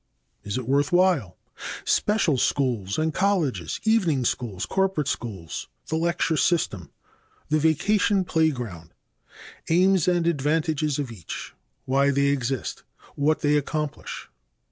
Is 0.43 0.57
it 0.57 0.67
worth 0.67 0.91
while? 0.91 1.37
Special 1.85 2.35
schools 2.39 2.97
and 2.97 3.13
colleges: 3.13 3.79
Evening 3.83 4.25
schools, 4.25 4.65
corporate 4.65 5.07
schools. 5.07 5.67
The 5.89 5.95
lecture 5.95 6.37
system. 6.37 6.89
The 7.49 7.59
vacation 7.59 8.25
playground. 8.25 8.95
Aims 9.69 10.07
and 10.07 10.25
advantages 10.25 10.97
of 10.97 11.11
each. 11.11 11.53
Why 11.85 12.09
they 12.09 12.29
exist. 12.29 12.81
What 13.13 13.41
they 13.41 13.55
accomplish. 13.57 14.27